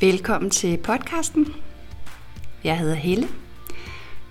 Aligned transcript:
Velkommen 0.00 0.50
til 0.50 0.76
podcasten. 0.76 1.54
Jeg 2.64 2.78
hedder 2.78 2.94
Helle, 2.94 3.28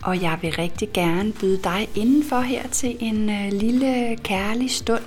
og 0.04 0.22
jeg 0.22 0.40
vil 0.42 0.52
rigtig 0.52 0.90
gerne 0.94 1.34
byde 1.34 1.64
dig 1.64 1.90
indenfor 1.96 2.40
her 2.40 2.68
til 2.68 2.98
en 3.00 3.30
øh, 3.30 3.52
lille 3.52 4.16
kærlig 4.16 4.72
stund, 4.72 5.04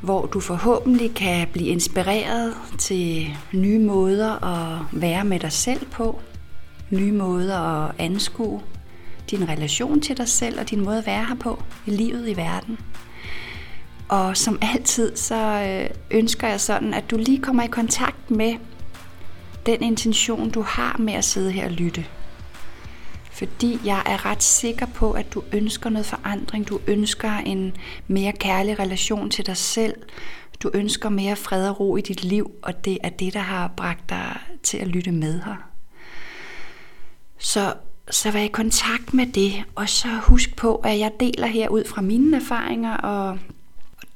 hvor 0.00 0.26
du 0.26 0.40
forhåbentlig 0.40 1.14
kan 1.14 1.48
blive 1.52 1.68
inspireret 1.68 2.54
til 2.78 3.26
nye 3.52 3.78
måder 3.78 4.44
at 4.44 4.80
være 4.92 5.24
med 5.24 5.40
dig 5.40 5.52
selv 5.52 5.86
på, 5.86 6.20
nye 6.90 7.12
måder 7.12 7.58
at 7.58 7.94
anskue 7.98 8.62
din 9.30 9.48
relation 9.48 10.00
til 10.00 10.16
dig 10.16 10.28
selv 10.28 10.60
og 10.60 10.70
din 10.70 10.84
måde 10.84 10.98
at 10.98 11.06
være 11.06 11.24
her 11.24 11.36
på 11.36 11.62
i 11.86 11.90
livet 11.90 12.28
i 12.28 12.36
verden. 12.36 12.78
Og 14.08 14.36
som 14.36 14.58
altid, 14.62 15.16
så 15.16 15.62
øh, 15.66 16.18
ønsker 16.18 16.48
jeg 16.48 16.60
sådan, 16.60 16.94
at 16.94 17.10
du 17.10 17.16
lige 17.16 17.42
kommer 17.42 17.62
i 17.62 17.68
kontakt 17.68 18.30
med 18.30 18.54
den 19.66 19.82
intention, 19.82 20.50
du 20.50 20.62
har 20.62 20.96
med 20.98 21.14
at 21.14 21.24
sidde 21.24 21.52
her 21.52 21.64
og 21.64 21.70
lytte. 21.70 22.06
Fordi 23.32 23.80
jeg 23.84 24.02
er 24.06 24.26
ret 24.26 24.42
sikker 24.42 24.86
på, 24.86 25.12
at 25.12 25.34
du 25.34 25.42
ønsker 25.52 25.90
noget 25.90 26.06
forandring. 26.06 26.68
Du 26.68 26.80
ønsker 26.86 27.30
en 27.30 27.76
mere 28.06 28.32
kærlig 28.32 28.78
relation 28.78 29.30
til 29.30 29.46
dig 29.46 29.56
selv. 29.56 29.94
Du 30.62 30.70
ønsker 30.74 31.08
mere 31.08 31.36
fred 31.36 31.68
og 31.68 31.80
ro 31.80 31.96
i 31.96 32.00
dit 32.00 32.24
liv, 32.24 32.50
og 32.62 32.84
det 32.84 32.98
er 33.02 33.08
det, 33.08 33.34
der 33.34 33.40
har 33.40 33.68
bragt 33.76 34.10
dig 34.10 34.38
til 34.62 34.78
at 34.78 34.88
lytte 34.88 35.12
med 35.12 35.40
her. 35.42 35.70
Så, 37.38 37.74
så 38.10 38.30
vær 38.30 38.40
i 38.40 38.48
kontakt 38.48 39.14
med 39.14 39.26
det, 39.26 39.64
og 39.74 39.88
så 39.88 40.08
husk 40.22 40.56
på, 40.56 40.76
at 40.76 40.98
jeg 40.98 41.12
deler 41.20 41.46
her 41.46 41.68
ud 41.68 41.84
fra 41.84 42.02
mine 42.02 42.36
erfaringer, 42.36 42.96
og 42.96 43.38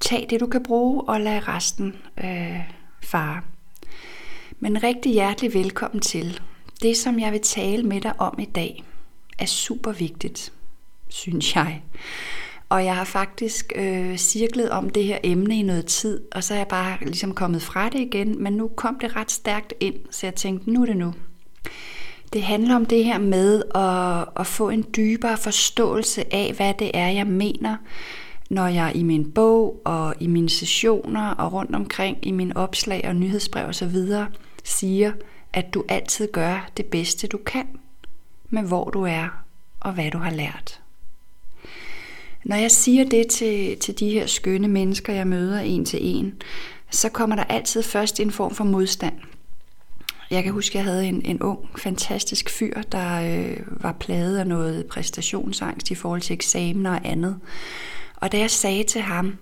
tag 0.01 0.27
det, 0.30 0.41
du 0.41 0.46
kan 0.46 0.62
bruge, 0.62 1.02
og 1.02 1.21
lad 1.21 1.49
resten 1.49 1.96
øh, 2.24 2.60
fare. 3.02 3.41
Men 4.61 4.83
rigtig 4.83 5.12
hjertelig 5.12 5.55
velkommen 5.55 6.01
til. 6.01 6.41
Det, 6.82 6.96
som 6.96 7.21
jeg 7.21 7.32
vil 7.32 7.41
tale 7.41 7.82
med 7.82 8.01
dig 8.01 8.21
om 8.21 8.38
i 8.38 8.45
dag, 8.45 8.85
er 9.38 9.46
super 9.46 9.93
vigtigt, 9.93 10.52
synes 11.09 11.57
jeg. 11.57 11.82
Og 12.69 12.85
jeg 12.85 12.97
har 12.97 13.05
faktisk 13.05 13.73
øh, 13.77 14.16
cirklet 14.16 14.71
om 14.71 14.91
det 14.91 15.05
her 15.05 15.19
emne 15.23 15.59
i 15.59 15.63
noget 15.63 15.87
tid, 15.87 16.21
og 16.32 16.45
så 16.45 16.55
er 16.55 16.59
jeg 16.59 16.69
bare 16.69 16.99
ligesom 17.01 17.35
kommet 17.35 17.63
fra 17.63 17.88
det 17.88 18.01
igen, 18.01 18.43
men 18.43 18.52
nu 18.52 18.69
kom 18.69 18.99
det 19.01 19.16
ret 19.16 19.30
stærkt 19.30 19.74
ind, 19.80 19.95
så 20.10 20.27
jeg 20.27 20.35
tænkte, 20.35 20.71
nu 20.71 20.82
er 20.82 20.87
det 20.87 20.97
nu. 20.97 21.15
Det 22.32 22.43
handler 22.43 22.77
om 22.77 22.87
det 22.87 23.04
her 23.04 23.19
med 23.19 23.63
at, 23.75 24.41
at 24.41 24.47
få 24.47 24.69
en 24.69 24.85
dybere 24.97 25.37
forståelse 25.37 26.35
af, 26.35 26.52
hvad 26.57 26.75
det 26.79 26.91
er, 26.95 27.09
jeg 27.09 27.27
mener, 27.27 27.77
når 28.51 28.66
jeg 28.66 28.93
i 28.95 29.02
min 29.02 29.32
bog 29.32 29.82
og 29.85 30.15
i 30.21 30.27
mine 30.27 30.51
sessioner 30.51 31.30
og 31.30 31.52
rundt 31.52 31.75
omkring 31.75 32.19
i 32.23 32.30
mine 32.30 32.57
opslag 32.57 33.04
og 33.09 33.16
nyhedsbrev 33.16 33.69
osv 33.69 33.97
siger, 34.69 35.13
at 35.52 35.74
du 35.74 35.85
altid 35.88 36.29
gør 36.33 36.71
det 36.77 36.87
bedste 36.87 37.27
du 37.27 37.38
kan 37.47 37.66
med 38.51 38.63
hvor 38.63 38.91
du 38.91 39.02
er 39.02 39.45
og 39.80 39.93
hvad 39.93 40.10
du 40.10 40.19
har 40.19 40.30
lært. 40.30 40.80
Når 42.45 42.57
jeg 42.57 42.71
siger 42.71 43.05
det 43.05 43.27
til, 43.27 43.79
til 43.79 43.99
de 43.99 44.10
her 44.10 44.27
skønne 44.27 44.69
mennesker, 44.69 45.13
jeg 45.13 45.27
møder 45.27 45.60
en 45.60 45.85
til 45.85 45.99
en, 46.02 46.43
så 46.91 47.09
kommer 47.09 47.37
der 47.37 47.45
altid 47.45 47.83
først 47.83 48.21
en 48.21 48.30
form 48.30 48.55
for 48.55 48.65
modstand. 48.65 49.15
Jeg 50.30 50.43
kan 50.43 50.52
huske, 50.52 50.71
at 50.71 50.75
jeg 50.75 50.93
havde 50.93 51.07
en, 51.07 51.23
en 51.25 51.43
ung, 51.43 51.69
fantastisk 51.79 52.51
fyr, 52.51 52.82
der 52.82 53.38
øh, 53.38 53.57
var 53.66 53.93
plaget 53.93 54.38
af 54.38 54.47
noget 54.47 54.87
præstationsangst 54.87 55.91
i 55.91 55.95
forhold 55.95 56.21
til 56.21 56.35
eksamener 56.35 56.91
og 56.91 57.01
andet. 57.05 57.38
Og 58.16 58.32
da 58.32 58.38
jeg 58.38 58.51
sagde 58.51 58.85
til 58.85 59.01
ham, 59.01 59.37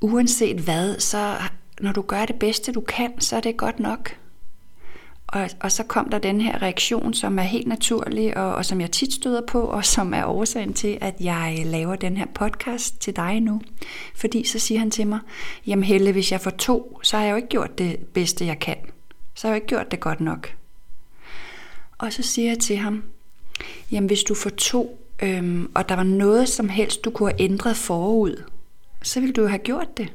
uanset 0.00 0.56
hvad, 0.60 0.98
så 0.98 1.34
når 1.80 1.92
du 1.92 2.02
gør 2.02 2.24
det 2.24 2.36
bedste 2.36 2.72
du 2.72 2.80
kan, 2.80 3.20
så 3.20 3.36
er 3.36 3.40
det 3.40 3.56
godt 3.56 3.80
nok. 3.80 4.16
Og, 5.32 5.50
og 5.60 5.72
så 5.72 5.82
kom 5.82 6.10
der 6.10 6.18
den 6.18 6.40
her 6.40 6.62
reaktion, 6.62 7.14
som 7.14 7.38
er 7.38 7.42
helt 7.42 7.66
naturlig, 7.66 8.36
og, 8.36 8.54
og 8.54 8.64
som 8.64 8.80
jeg 8.80 8.90
tit 8.90 9.12
støder 9.12 9.40
på, 9.46 9.62
og 9.62 9.84
som 9.84 10.14
er 10.14 10.24
årsagen 10.24 10.74
til, 10.74 10.98
at 11.00 11.14
jeg 11.20 11.62
laver 11.64 11.96
den 11.96 12.16
her 12.16 12.26
podcast 12.34 13.00
til 13.00 13.16
dig 13.16 13.40
nu. 13.40 13.60
Fordi 14.14 14.44
så 14.44 14.58
siger 14.58 14.78
han 14.78 14.90
til 14.90 15.06
mig, 15.06 15.18
jamen 15.66 15.84
Helle, 15.84 16.12
hvis 16.12 16.32
jeg 16.32 16.40
får 16.40 16.50
to, 16.50 17.00
så 17.02 17.16
har 17.16 17.24
jeg 17.24 17.30
jo 17.30 17.36
ikke 17.36 17.48
gjort 17.48 17.78
det 17.78 17.98
bedste, 17.98 18.46
jeg 18.46 18.58
kan. 18.58 18.76
Så 19.34 19.46
har 19.46 19.54
jeg 19.54 19.60
jo 19.60 19.62
ikke 19.62 19.66
gjort 19.66 19.90
det 19.90 20.00
godt 20.00 20.20
nok. 20.20 20.54
Og 21.98 22.12
så 22.12 22.22
siger 22.22 22.48
jeg 22.48 22.58
til 22.58 22.76
ham, 22.76 23.02
jamen 23.90 24.06
hvis 24.06 24.22
du 24.22 24.34
får 24.34 24.50
to, 24.50 25.06
øhm, 25.22 25.70
og 25.74 25.88
der 25.88 25.96
var 25.96 26.02
noget 26.02 26.48
som 26.48 26.68
helst, 26.68 27.04
du 27.04 27.10
kunne 27.10 27.30
have 27.30 27.40
ændret 27.40 27.76
forud, 27.76 28.42
så 29.02 29.20
ville 29.20 29.32
du 29.32 29.40
jo 29.40 29.48
have 29.48 29.58
gjort 29.58 29.96
det. 29.96 30.12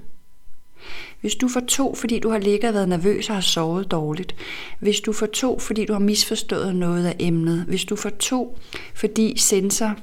Hvis 1.22 1.36
du 1.36 1.48
får 1.48 1.60
to, 1.68 1.96
fordi 1.96 2.20
du 2.20 2.30
har 2.30 2.38
ligget 2.38 2.68
og 2.68 2.74
været 2.74 2.90
nervøs 2.90 3.30
og 3.30 3.36
har 3.36 3.42
sovet 3.42 3.92
dårligt. 3.92 4.36
Hvis 4.80 5.00
du 5.00 5.14
får 5.14 5.26
to, 5.26 5.60
fordi 5.60 5.86
du 5.86 5.94
har 5.94 6.00
misforstået 6.00 6.76
noget 6.76 7.06
af 7.06 7.16
emnet. 7.20 7.66
Hvis 7.68 7.86
du 7.86 7.96
får 7.96 8.10
to, 8.10 8.58
fordi 8.94 9.38
sensor 9.38 9.96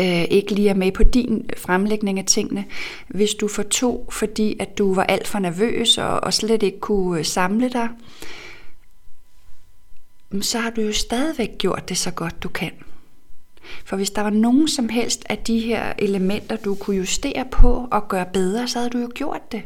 øh, 0.00 0.24
ikke 0.30 0.54
lige 0.54 0.68
er 0.68 0.74
med 0.74 0.92
på 0.92 1.02
din 1.02 1.50
fremlægning 1.56 2.18
af 2.18 2.24
tingene. 2.24 2.64
Hvis 3.08 3.34
du 3.34 3.48
får 3.48 3.62
to, 3.62 4.08
fordi 4.10 4.56
at 4.60 4.78
du 4.78 4.94
var 4.94 5.02
alt 5.02 5.26
for 5.26 5.38
nervøs 5.38 5.98
og, 5.98 6.24
og 6.24 6.34
slet 6.34 6.62
ikke 6.62 6.80
kunne 6.80 7.18
øh, 7.18 7.24
samle 7.24 7.68
dig, 7.68 7.88
mm, 10.30 10.42
så 10.42 10.58
har 10.58 10.70
du 10.70 10.80
jo 10.80 10.92
stadigvæk 10.92 11.58
gjort 11.58 11.88
det 11.88 11.98
så 11.98 12.10
godt 12.10 12.42
du 12.42 12.48
kan. 12.48 12.72
For 13.84 13.96
hvis 13.96 14.10
der 14.10 14.22
var 14.22 14.30
nogen 14.30 14.68
som 14.68 14.88
helst 14.88 15.24
af 15.28 15.38
de 15.38 15.58
her 15.58 15.92
elementer, 15.98 16.56
du 16.56 16.74
kunne 16.74 16.96
justere 16.96 17.44
på 17.50 17.88
og 17.90 18.08
gøre 18.08 18.26
bedre, 18.32 18.68
så 18.68 18.78
havde 18.78 18.90
du 18.90 18.98
jo 18.98 19.08
gjort 19.14 19.52
det. 19.52 19.62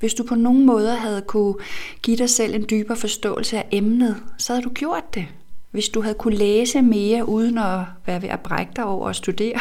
Hvis 0.00 0.14
du 0.14 0.24
på 0.24 0.34
nogen 0.34 0.66
måder 0.66 0.94
havde 0.94 1.22
kunne 1.22 1.54
give 2.02 2.16
dig 2.16 2.30
selv 2.30 2.54
en 2.54 2.66
dybere 2.70 2.96
forståelse 2.96 3.58
af 3.58 3.68
emnet, 3.70 4.22
så 4.38 4.52
havde 4.52 4.64
du 4.64 4.70
gjort 4.70 5.14
det. 5.14 5.26
Hvis 5.70 5.88
du 5.88 6.02
havde 6.02 6.14
kunne 6.14 6.36
læse 6.36 6.82
mere 6.82 7.28
uden 7.28 7.58
at 7.58 7.80
være 8.06 8.22
ved 8.22 8.28
at 8.28 8.40
brække 8.40 8.72
dig 8.76 8.84
over 8.84 9.08
at 9.08 9.16
studere, 9.16 9.58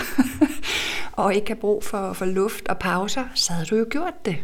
og 1.12 1.36
ikke 1.36 1.48
have 1.48 1.60
brug 1.60 1.84
for, 1.84 2.14
for 2.14 2.26
luft 2.26 2.68
og 2.68 2.80
pauser, 2.80 3.24
så 3.36 3.54
havde 3.54 3.66
du 3.66 3.76
jo 3.76 3.86
gjort 3.90 4.26
det. 4.26 4.38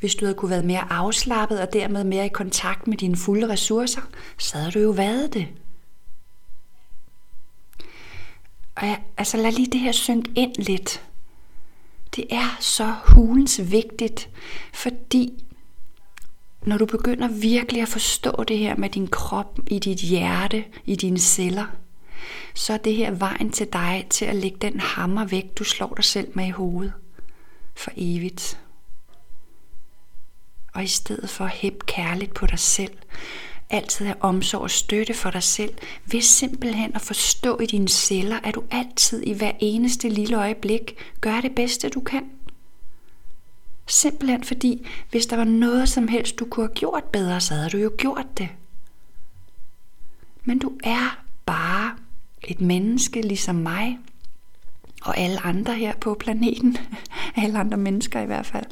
Hvis 0.00 0.14
du 0.14 0.24
havde 0.24 0.36
kunne 0.36 0.50
være 0.50 0.62
mere 0.62 0.92
afslappet 0.92 1.60
og 1.60 1.72
dermed 1.72 2.04
mere 2.04 2.26
i 2.26 2.28
kontakt 2.28 2.86
med 2.86 2.96
dine 2.96 3.16
fulde 3.16 3.48
ressourcer, 3.48 4.02
så 4.38 4.58
havde 4.58 4.70
du 4.70 4.78
jo 4.78 4.90
været 4.90 5.34
det. 5.34 5.48
Og 8.76 8.86
jeg, 8.86 9.02
altså 9.16 9.36
lad 9.36 9.52
lige 9.52 9.70
det 9.72 9.80
her 9.80 9.92
synke 9.92 10.30
ind 10.36 10.54
lidt. 10.58 11.02
Det 12.16 12.24
er 12.30 12.56
så 12.60 12.94
hulens 13.04 13.60
vigtigt, 13.70 14.30
fordi 14.72 15.44
når 16.62 16.78
du 16.78 16.86
begynder 16.86 17.28
virkelig 17.28 17.82
at 17.82 17.88
forstå 17.88 18.44
det 18.48 18.58
her 18.58 18.76
med 18.76 18.88
din 18.88 19.08
krop, 19.08 19.58
i 19.66 19.78
dit 19.78 19.98
hjerte, 19.98 20.64
i 20.84 20.96
dine 20.96 21.18
celler, 21.18 21.66
så 22.54 22.72
er 22.72 22.76
det 22.76 22.94
her 22.94 23.10
vejen 23.10 23.50
til 23.50 23.68
dig 23.72 24.06
til 24.10 24.24
at 24.24 24.36
lægge 24.36 24.58
den 24.60 24.80
hammer 24.80 25.24
væk, 25.24 25.58
du 25.58 25.64
slår 25.64 25.92
dig 25.96 26.04
selv 26.04 26.28
med 26.34 26.46
i 26.46 26.50
hovedet 26.50 26.92
for 27.74 27.90
evigt. 27.96 28.58
Og 30.74 30.84
i 30.84 30.86
stedet 30.86 31.30
for 31.30 31.44
at 31.44 31.50
kærligt 31.86 32.34
på 32.34 32.46
dig 32.46 32.58
selv, 32.58 32.98
altid 33.72 34.06
have 34.06 34.22
omsorg 34.22 34.60
og 34.60 34.70
støtte 34.70 35.14
for 35.14 35.30
dig 35.30 35.42
selv, 35.42 35.74
ved 36.06 36.20
simpelthen 36.20 36.94
at 36.94 37.00
forstå 37.00 37.58
i 37.58 37.66
dine 37.66 37.88
celler, 37.88 38.40
at 38.44 38.54
du 38.54 38.62
altid 38.70 39.22
i 39.26 39.32
hver 39.32 39.52
eneste 39.60 40.08
lille 40.08 40.38
øjeblik 40.38 40.96
gør 41.20 41.40
det 41.40 41.54
bedste, 41.54 41.88
du 41.88 42.00
kan. 42.00 42.30
Simpelthen 43.86 44.44
fordi, 44.44 44.86
hvis 45.10 45.26
der 45.26 45.36
var 45.36 45.44
noget 45.44 45.88
som 45.88 46.08
helst, 46.08 46.38
du 46.38 46.44
kunne 46.44 46.66
have 46.66 46.74
gjort 46.74 47.04
bedre, 47.04 47.40
så 47.40 47.54
havde 47.54 47.70
du 47.70 47.78
jo 47.78 47.90
gjort 47.98 48.38
det. 48.38 48.48
Men 50.44 50.58
du 50.58 50.72
er 50.84 51.24
bare 51.46 51.96
et 52.42 52.60
menneske 52.60 53.20
ligesom 53.20 53.54
mig, 53.54 53.98
og 55.04 55.18
alle 55.18 55.46
andre 55.46 55.74
her 55.74 55.92
på 56.00 56.14
planeten, 56.14 56.78
alle 57.42 57.58
andre 57.58 57.76
mennesker 57.76 58.20
i 58.20 58.26
hvert 58.26 58.46
fald. 58.46 58.66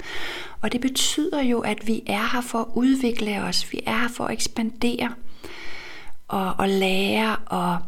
Og 0.61 0.73
det 0.73 0.81
betyder 0.81 1.43
jo, 1.43 1.61
at 1.61 1.87
vi 1.87 2.03
er 2.07 2.33
her 2.33 2.41
for 2.41 2.59
at 2.59 2.67
udvikle 2.75 3.43
os, 3.43 3.73
vi 3.73 3.81
er 3.87 3.99
her 3.99 4.09
for 4.09 4.25
at 4.25 4.33
ekspandere 4.33 5.13
og, 6.29 6.55
og 6.59 6.69
lære 6.69 7.37
og 7.37 7.79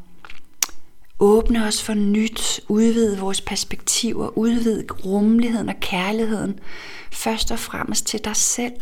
åbne 1.19 1.65
os 1.67 1.83
for 1.83 1.94
nyt, 1.94 2.61
udvide 2.69 3.19
vores 3.19 3.41
perspektiver, 3.41 4.39
udvide 4.39 4.87
rummeligheden 5.05 5.69
og 5.69 5.81
kærligheden, 5.81 6.61
først 7.12 7.50
og 7.50 7.59
fremmest 7.59 8.06
til 8.06 8.25
dig 8.25 8.37
selv. 8.37 8.81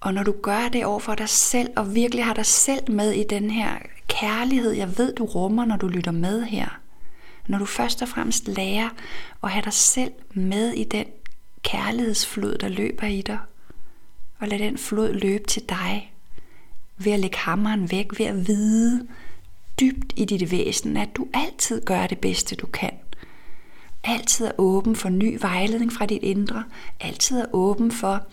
Og 0.00 0.14
når 0.14 0.22
du 0.22 0.34
gør 0.42 0.68
det 0.72 0.84
over 0.84 0.98
for 0.98 1.14
dig 1.14 1.28
selv, 1.28 1.70
og 1.76 1.94
virkelig 1.94 2.24
har 2.24 2.34
dig 2.34 2.46
selv 2.46 2.90
med 2.90 3.12
i 3.12 3.24
den 3.30 3.50
her 3.50 3.70
kærlighed, 4.08 4.70
jeg 4.72 4.98
ved, 4.98 5.14
du 5.14 5.24
rummer, 5.24 5.64
når 5.64 5.76
du 5.76 5.86
lytter 5.88 6.12
med 6.12 6.42
her, 6.42 6.81
når 7.48 7.58
du 7.58 7.64
først 7.64 8.02
og 8.02 8.08
fremmest 8.08 8.48
lærer 8.48 8.88
at 9.42 9.50
have 9.50 9.64
dig 9.64 9.72
selv 9.72 10.12
med 10.34 10.72
i 10.72 10.84
den 10.84 11.06
kærlighedsflod, 11.62 12.58
der 12.58 12.68
løber 12.68 13.06
i 13.06 13.22
dig, 13.22 13.38
og 14.38 14.48
lad 14.48 14.58
den 14.58 14.78
flod 14.78 15.12
løbe 15.12 15.44
til 15.44 15.62
dig, 15.68 16.12
ved 16.98 17.12
at 17.12 17.20
lægge 17.20 17.36
hammeren 17.36 17.90
væk, 17.90 18.18
ved 18.18 18.26
at 18.26 18.46
vide 18.46 19.06
dybt 19.80 20.12
i 20.16 20.24
dit 20.24 20.50
væsen, 20.50 20.96
at 20.96 21.16
du 21.16 21.28
altid 21.34 21.84
gør 21.84 22.06
det 22.06 22.18
bedste, 22.18 22.56
du 22.56 22.66
kan. 22.66 22.90
Altid 24.04 24.46
er 24.46 24.52
åben 24.58 24.96
for 24.96 25.08
ny 25.08 25.38
vejledning 25.40 25.92
fra 25.92 26.06
dit 26.06 26.22
indre, 26.22 26.64
altid 27.00 27.40
er 27.40 27.46
åben 27.52 27.92
for 27.92 28.26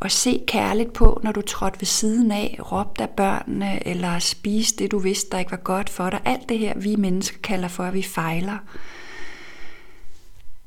og 0.00 0.10
se 0.10 0.42
kærligt 0.46 0.92
på, 0.92 1.20
når 1.22 1.32
du 1.32 1.42
trådte 1.42 1.80
ved 1.80 1.86
siden 1.86 2.30
af, 2.32 2.58
råbte 2.72 3.02
af 3.02 3.10
børnene, 3.10 3.88
eller 3.88 4.18
spiste 4.18 4.84
det, 4.84 4.90
du 4.90 4.98
vidste, 4.98 5.30
der 5.30 5.38
ikke 5.38 5.50
var 5.50 5.56
godt 5.56 5.90
for 5.90 6.10
dig. 6.10 6.20
Alt 6.24 6.48
det 6.48 6.58
her, 6.58 6.78
vi 6.78 6.96
mennesker 6.96 7.38
kalder 7.42 7.68
for, 7.68 7.84
at 7.84 7.94
vi 7.94 8.02
fejler. 8.02 8.58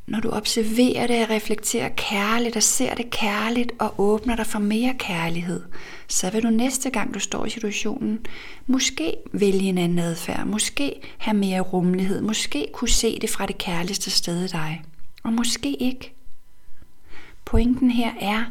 Når 0.08 0.20
du 0.20 0.30
observerer 0.30 1.08
det 1.08 1.24
og 1.24 1.30
reflekterer 1.30 1.90
kærligt 1.90 2.56
og 2.56 2.64
ser 2.64 2.96
det 2.96 3.10
kærligt 3.10 3.72
og 3.80 3.94
åbner 3.98 4.36
dig 4.36 4.48
for 4.48 4.60
mere 4.60 4.94
kærlighed, 5.00 5.64
så 6.08 6.30
vil 6.30 6.44
du 6.44 6.50
næste 6.50 6.90
gang 6.90 7.14
du 7.14 7.20
står 7.20 7.46
i 7.46 7.50
situationen, 7.50 8.26
måske 8.68 9.18
vælge 9.34 9.70
en 9.70 9.78
anden 9.78 10.00
adfærd, 10.00 10.46
måske 10.46 11.02
have 11.18 11.38
mere 11.38 11.60
rummelighed, 11.60 12.22
måske 12.22 12.68
kunne 12.74 12.90
se 12.90 13.20
det 13.20 13.30
fra 13.30 13.46
det 13.46 13.58
kærligste 13.58 14.12
sted 14.12 14.44
i 14.44 14.48
dig, 14.48 14.84
og 15.24 15.34
måske 15.34 15.74
ikke. 15.74 16.14
Pointen 17.46 17.92
her 17.92 18.12
er, 18.22 18.44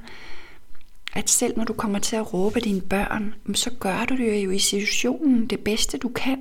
at 1.17 1.31
selv 1.31 1.57
når 1.57 1.65
du 1.65 1.73
kommer 1.73 1.99
til 1.99 2.17
at 2.17 2.35
råbe 2.35 2.61
dine 2.61 2.81
børn, 2.81 3.35
så 3.55 3.71
gør 3.81 4.05
du 4.09 4.17
det 4.17 4.45
jo 4.45 4.51
i 4.51 4.59
situationen 4.59 5.47
det 5.47 5.61
bedste 5.61 5.99
du 5.99 6.09
kan. 6.09 6.39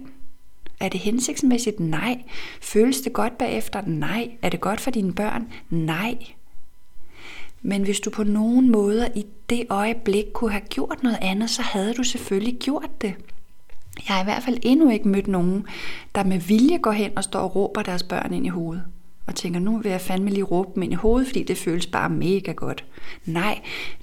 Er 0.79 0.89
det 0.89 0.99
hensigtsmæssigt? 0.99 1.79
Nej. 1.79 2.23
Føles 2.61 3.01
det 3.01 3.13
godt 3.13 3.37
bagefter? 3.37 3.81
Nej. 3.85 4.29
Er 4.41 4.49
det 4.49 4.61
godt 4.61 4.81
for 4.81 4.91
dine 4.91 5.13
børn? 5.13 5.47
Nej. 5.69 6.17
Men 7.61 7.83
hvis 7.83 7.99
du 7.99 8.09
på 8.09 8.23
nogen 8.23 8.71
måder 8.71 9.07
i 9.15 9.25
det 9.49 9.65
øjeblik 9.69 10.25
kunne 10.33 10.51
have 10.51 10.63
gjort 10.69 11.03
noget 11.03 11.17
andet, 11.21 11.49
så 11.49 11.61
havde 11.61 11.93
du 11.93 12.03
selvfølgelig 12.03 12.59
gjort 12.59 13.01
det. 13.01 13.13
Jeg 14.07 14.15
har 14.15 14.21
i 14.21 14.23
hvert 14.23 14.43
fald 14.43 14.57
endnu 14.61 14.89
ikke 14.89 15.07
mødt 15.07 15.27
nogen, 15.27 15.65
der 16.15 16.23
med 16.23 16.37
vilje 16.37 16.77
går 16.77 16.91
hen 16.91 17.11
og 17.15 17.23
står 17.23 17.39
og 17.39 17.55
råber 17.55 17.81
deres 17.81 18.03
børn 18.03 18.33
ind 18.33 18.45
i 18.45 18.49
hovedet. 18.49 18.83
Og 19.27 19.35
tænker, 19.35 19.59
nu 19.59 19.77
vil 19.77 19.91
jeg 19.91 20.01
fandme 20.01 20.29
lige 20.29 20.43
råbe 20.43 20.69
dem 20.75 20.83
ind 20.83 20.93
i 20.93 20.95
hovedet, 20.95 21.27
fordi 21.27 21.43
det 21.43 21.57
føles 21.57 21.87
bare 21.87 22.09
mega 22.09 22.51
godt. 22.51 22.85
Nej, 23.25 23.61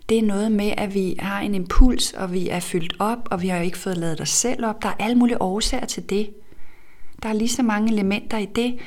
det 0.08 0.18
er 0.18 0.22
noget 0.22 0.52
med, 0.52 0.72
at 0.76 0.94
vi 0.94 1.16
har 1.18 1.40
en 1.40 1.54
impuls, 1.54 2.12
og 2.12 2.32
vi 2.32 2.48
er 2.48 2.60
fyldt 2.60 2.96
op, 2.98 3.18
og 3.30 3.42
vi 3.42 3.48
har 3.48 3.58
ikke 3.58 3.78
fået 3.78 3.96
lavet 3.98 4.20
os 4.20 4.28
selv 4.28 4.66
op. 4.66 4.82
Der 4.82 4.88
er 4.88 4.94
alle 4.98 5.18
mulige 5.18 5.42
årsager 5.42 5.86
til 5.86 6.10
det. 6.10 6.30
Der 7.22 7.28
er 7.28 7.32
lige 7.32 7.48
så 7.48 7.62
mange 7.62 7.92
elementer 7.92 8.38
i 8.38 8.46
det, 8.56 8.78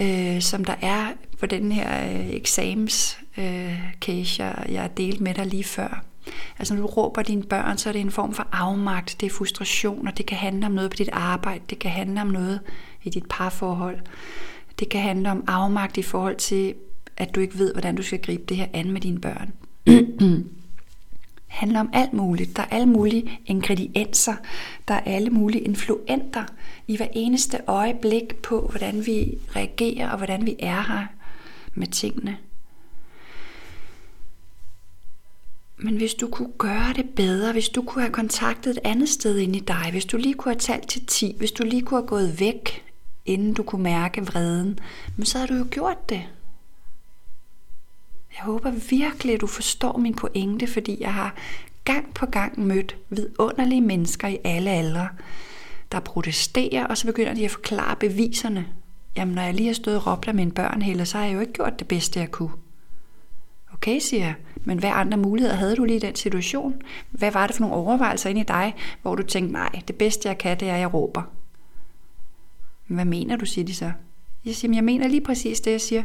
øh, 0.00 0.40
som 0.40 0.64
der 0.64 0.74
er 0.82 1.06
på 1.40 1.46
den 1.46 1.72
her 1.72 2.10
øh, 2.10 2.30
eksamens 2.30 3.18
øh, 3.38 3.80
case, 4.00 4.44
jeg, 4.44 4.66
jeg 4.68 4.96
delte 4.96 5.22
med 5.22 5.34
dig 5.34 5.46
lige 5.46 5.64
før. 5.64 6.04
Altså 6.58 6.74
når 6.74 6.80
du 6.80 6.86
råber 6.86 7.22
dine 7.22 7.42
børn, 7.42 7.78
så 7.78 7.88
er 7.88 7.92
det 7.92 8.00
en 8.00 8.10
form 8.10 8.34
for 8.34 8.46
afmagt, 8.52 9.16
det 9.20 9.26
er 9.26 9.34
frustration, 9.34 10.08
og 10.08 10.18
det 10.18 10.26
kan 10.26 10.36
handle 10.36 10.66
om 10.66 10.72
noget 10.72 10.90
på 10.90 10.96
dit 10.96 11.08
arbejde, 11.12 11.64
det 11.70 11.78
kan 11.78 11.90
handle 11.90 12.20
om 12.20 12.26
noget 12.26 12.60
i 13.02 13.10
dit 13.10 13.24
parforhold. 13.30 13.98
Det 14.78 14.88
kan 14.88 15.00
handle 15.00 15.30
om 15.30 15.44
afmagt 15.46 15.96
i 15.96 16.02
forhold 16.02 16.36
til, 16.36 16.74
at 17.16 17.34
du 17.34 17.40
ikke 17.40 17.58
ved, 17.58 17.72
hvordan 17.72 17.96
du 17.96 18.02
skal 18.02 18.18
gribe 18.18 18.42
det 18.48 18.56
her 18.56 18.66
an 18.72 18.90
med 18.90 19.00
dine 19.00 19.20
børn. 19.20 19.52
handler 21.48 21.80
om 21.80 21.90
alt 21.92 22.12
muligt. 22.12 22.56
Der 22.56 22.62
er 22.62 22.66
alle 22.66 22.86
mulige 22.86 23.40
ingredienser. 23.46 24.34
Der 24.88 24.94
er 24.94 25.00
alle 25.00 25.30
mulige 25.30 25.64
influenter 25.64 26.44
i 26.86 26.96
hver 26.96 27.08
eneste 27.12 27.60
øjeblik 27.66 28.36
på, 28.36 28.60
hvordan 28.70 29.06
vi 29.06 29.38
reagerer 29.56 30.10
og 30.10 30.16
hvordan 30.16 30.46
vi 30.46 30.56
er 30.58 30.82
her 30.82 31.06
med 31.74 31.86
tingene. 31.86 32.38
Men 35.76 35.96
hvis 35.96 36.14
du 36.14 36.28
kunne 36.28 36.52
gøre 36.58 36.92
det 36.96 37.10
bedre, 37.16 37.52
hvis 37.52 37.68
du 37.68 37.82
kunne 37.82 38.02
have 38.02 38.12
kontaktet 38.12 38.70
et 38.70 38.78
andet 38.84 39.08
sted 39.08 39.38
ind 39.38 39.56
i 39.56 39.60
dig, 39.60 39.88
hvis 39.90 40.04
du 40.04 40.16
lige 40.16 40.34
kunne 40.34 40.52
have 40.52 40.60
talt 40.60 40.88
til 40.88 41.06
10, 41.06 41.34
hvis 41.38 41.52
du 41.52 41.64
lige 41.64 41.82
kunne 41.82 42.00
have 42.00 42.08
gået 42.08 42.40
væk, 42.40 42.84
inden 43.28 43.54
du 43.54 43.62
kunne 43.62 43.82
mærke 43.82 44.26
vreden, 44.26 44.78
men 45.16 45.26
så 45.26 45.38
havde 45.38 45.52
du 45.52 45.54
jo 45.54 45.66
gjort 45.70 46.08
det. 46.08 46.22
Jeg 48.36 48.44
håber 48.44 48.70
virkelig, 48.70 49.34
at 49.34 49.40
du 49.40 49.46
forstår 49.46 49.96
min 49.96 50.14
pointe, 50.14 50.66
fordi 50.66 50.96
jeg 51.00 51.14
har 51.14 51.34
gang 51.84 52.14
på 52.14 52.26
gang 52.26 52.60
mødt 52.60 52.96
vidunderlige 53.10 53.80
mennesker 53.80 54.28
i 54.28 54.38
alle 54.44 54.70
aldre, 54.70 55.08
der 55.92 56.00
protesterer, 56.00 56.86
og 56.86 56.98
så 56.98 57.06
begynder 57.06 57.34
de 57.34 57.44
at 57.44 57.50
forklare 57.50 57.96
beviserne. 57.96 58.66
Jamen, 59.16 59.34
når 59.34 59.42
jeg 59.42 59.54
lige 59.54 59.66
har 59.66 59.74
stået 59.74 59.96
og 59.96 60.06
råbt 60.06 60.28
af 60.28 60.34
mine 60.34 60.50
børn 60.50 60.82
hele, 60.82 61.06
så 61.06 61.18
har 61.18 61.24
jeg 61.24 61.34
jo 61.34 61.40
ikke 61.40 61.52
gjort 61.52 61.78
det 61.78 61.88
bedste, 61.88 62.20
jeg 62.20 62.30
kunne. 62.30 62.52
Okay, 63.72 63.98
siger 63.98 64.24
jeg, 64.24 64.34
men 64.64 64.78
hvad 64.78 64.90
andre 64.92 65.18
muligheder 65.18 65.56
havde 65.56 65.76
du 65.76 65.84
lige 65.84 65.96
i 65.96 66.00
den 66.00 66.14
situation? 66.14 66.82
Hvad 67.10 67.30
var 67.30 67.46
det 67.46 67.56
for 67.56 67.60
nogle 67.60 67.76
overvejelser 67.76 68.30
inde 68.30 68.40
i 68.40 68.44
dig, 68.44 68.74
hvor 69.02 69.14
du 69.14 69.22
tænkte, 69.22 69.52
nej, 69.52 69.82
det 69.88 69.96
bedste 69.96 70.28
jeg 70.28 70.38
kan, 70.38 70.60
det 70.60 70.68
er, 70.68 70.74
at 70.74 70.80
jeg 70.80 70.94
råber. 70.94 71.22
Hvad 72.88 73.04
mener 73.04 73.36
du, 73.36 73.46
siger 73.46 73.64
de 73.64 73.74
så? 73.74 73.92
Jeg 74.44 74.54
siger, 74.54 74.74
jeg 74.74 74.84
mener 74.84 75.08
lige 75.08 75.20
præcis 75.20 75.60
det, 75.60 75.70
jeg 75.70 75.80
siger. 75.80 76.02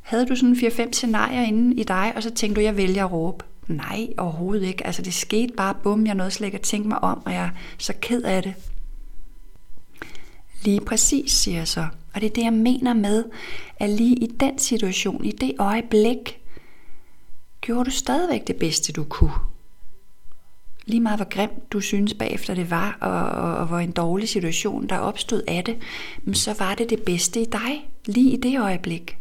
Havde 0.00 0.26
du 0.26 0.36
sådan 0.36 0.54
4-5 0.54 0.92
scenarier 0.92 1.42
inde 1.42 1.80
i 1.80 1.82
dig, 1.84 2.12
og 2.16 2.22
så 2.22 2.30
tænkte 2.30 2.60
du, 2.60 2.64
jeg 2.64 2.76
vælger 2.76 3.04
at 3.04 3.12
råbe? 3.12 3.44
Nej, 3.68 4.08
overhovedet 4.18 4.66
ikke. 4.66 4.86
Altså 4.86 5.02
det 5.02 5.14
skete 5.14 5.52
bare, 5.52 5.74
bum, 5.82 6.06
jeg 6.06 6.14
nåede 6.14 6.30
slet 6.30 6.46
ikke 6.46 6.58
at 6.58 6.62
tænke 6.62 6.88
mig 6.88 6.98
om, 6.98 7.22
og 7.24 7.32
jeg 7.32 7.44
er 7.44 7.50
så 7.78 7.92
ked 8.00 8.22
af 8.22 8.42
det. 8.42 8.54
Lige 10.64 10.80
præcis, 10.80 11.32
siger 11.32 11.56
jeg 11.56 11.68
så. 11.68 11.86
Og 12.14 12.20
det 12.20 12.26
er 12.26 12.34
det, 12.34 12.42
jeg 12.42 12.52
mener 12.52 12.94
med, 12.94 13.24
at 13.76 13.90
lige 13.90 14.16
i 14.16 14.26
den 14.26 14.58
situation, 14.58 15.24
i 15.24 15.30
det 15.30 15.52
øjeblik, 15.58 16.38
gjorde 17.60 17.84
du 17.84 17.90
stadigvæk 17.90 18.46
det 18.46 18.56
bedste, 18.56 18.92
du 18.92 19.04
kunne. 19.04 19.53
Lige 20.86 21.00
meget 21.00 21.18
hvor 21.18 21.28
grimt 21.28 21.72
du 21.72 21.80
synes 21.80 22.14
bagefter 22.14 22.54
det 22.54 22.70
var, 22.70 22.98
og, 23.00 23.42
og, 23.42 23.56
og 23.56 23.66
hvor 23.66 23.78
en 23.78 23.90
dårlig 23.90 24.28
situation 24.28 24.86
der 24.86 24.98
opstod 24.98 25.42
af 25.48 25.64
det, 25.64 25.76
men 26.22 26.34
så 26.34 26.54
var 26.58 26.74
det 26.74 26.90
det 26.90 27.02
bedste 27.02 27.40
i 27.40 27.44
dig, 27.44 27.88
lige 28.06 28.30
i 28.30 28.36
det 28.36 28.60
øjeblik. 28.60 29.18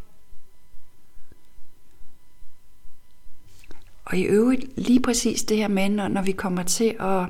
Og 4.06 4.18
i 4.18 4.24
øvrigt 4.24 4.66
lige 4.78 5.00
præcis 5.00 5.44
det 5.44 5.58
her 5.58 5.68
med, 5.68 5.90
når, 5.90 6.08
når 6.08 6.22
vi 6.22 6.32
kommer 6.32 6.64
til 6.64 6.96
at, 7.00 7.26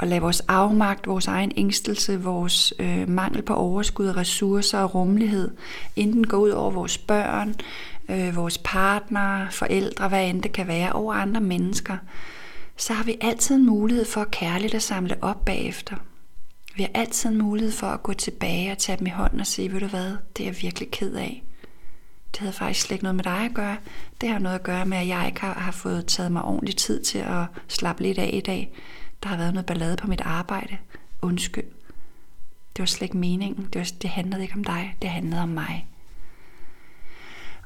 at 0.00 0.08
lade 0.08 0.20
vores 0.20 0.40
afmagt, 0.40 1.06
vores 1.06 1.26
egen 1.26 1.52
ængstelse, 1.56 2.22
vores 2.22 2.74
øh, 2.78 3.08
mangel 3.08 3.42
på 3.42 3.54
overskud 3.54 4.06
af 4.06 4.16
ressourcer 4.16 4.78
og 4.78 4.94
rummelighed, 4.94 5.50
enten 5.96 6.26
gå 6.26 6.36
ud 6.36 6.50
over 6.50 6.70
vores 6.70 6.98
børn, 6.98 7.54
øh, 8.08 8.36
vores 8.36 8.58
partner, 8.58 9.50
forældre, 9.50 10.08
hvad 10.08 10.28
end 10.28 10.42
det 10.42 10.52
kan 10.52 10.66
være, 10.66 10.92
over 10.92 11.14
andre 11.14 11.40
mennesker, 11.40 11.96
så 12.80 12.92
har 12.92 13.04
vi 13.04 13.16
altid 13.20 13.54
en 13.54 13.66
mulighed 13.66 14.04
for 14.04 14.24
kærligt 14.24 14.74
at 14.74 14.82
samle 14.82 15.22
op 15.22 15.44
bagefter. 15.44 15.96
Vi 16.76 16.82
har 16.82 16.90
altid 16.94 17.30
en 17.30 17.38
mulighed 17.38 17.72
for 17.72 17.86
at 17.86 18.02
gå 18.02 18.12
tilbage 18.12 18.72
og 18.72 18.78
tage 18.78 18.98
dem 18.98 19.06
i 19.06 19.10
hånden 19.10 19.40
og 19.40 19.46
sige, 19.46 19.72
ved 19.72 19.80
du 19.80 19.86
hvad, 19.86 20.16
det 20.36 20.42
er 20.42 20.48
jeg 20.48 20.62
virkelig 20.62 20.90
ked 20.90 21.14
af. 21.14 21.42
Det 22.32 22.38
havde 22.38 22.52
faktisk 22.52 22.86
slet 22.86 22.94
ikke 22.94 23.04
noget 23.04 23.14
med 23.14 23.24
dig 23.24 23.44
at 23.44 23.54
gøre. 23.54 23.76
Det 24.20 24.28
har 24.28 24.38
noget 24.38 24.54
at 24.54 24.62
gøre 24.62 24.86
med, 24.86 24.98
at 24.98 25.08
jeg 25.08 25.26
ikke 25.26 25.40
har, 25.40 25.54
har 25.54 25.72
fået 25.72 26.06
taget 26.06 26.32
mig 26.32 26.42
ordentlig 26.42 26.76
tid 26.76 27.02
til 27.02 27.18
at 27.18 27.44
slappe 27.68 28.02
lidt 28.02 28.18
af 28.18 28.30
i 28.32 28.40
dag. 28.40 28.72
Der 29.22 29.28
har 29.28 29.36
været 29.36 29.54
noget 29.54 29.66
ballade 29.66 29.96
på 29.96 30.06
mit 30.06 30.20
arbejde. 30.20 30.78
Undskyld. 31.22 31.64
Det 32.76 32.78
var 32.78 32.86
slet 32.86 33.02
ikke 33.02 33.16
meningen. 33.16 33.68
Det, 33.72 33.78
var, 33.78 33.88
det 34.02 34.10
handlede 34.10 34.42
ikke 34.42 34.54
om 34.54 34.64
dig. 34.64 34.96
Det 35.02 35.10
handlede 35.10 35.42
om 35.42 35.48
mig. 35.48 35.86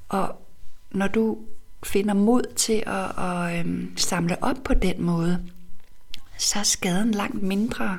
Og 0.09 0.49
når 0.91 1.09
du 1.09 1.39
finder 1.85 2.15
mod 2.15 2.43
til 2.57 2.83
at, 2.87 3.19
at 3.25 3.61
øhm, 3.61 3.97
samle 3.97 4.43
op 4.43 4.57
på 4.65 4.75
den 4.75 5.03
måde, 5.03 5.45
så 6.39 6.59
er 6.59 6.63
skaden 6.63 7.11
langt 7.11 7.43
mindre, 7.43 7.99